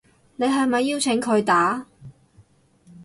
[0.37, 1.85] 你係咪邀請佢打